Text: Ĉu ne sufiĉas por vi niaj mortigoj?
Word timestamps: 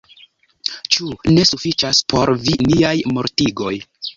Ĉu 0.95 1.09
ne 1.35 1.45
sufiĉas 1.51 2.01
por 2.15 2.35
vi 2.47 2.57
niaj 2.73 2.95
mortigoj? 3.19 3.79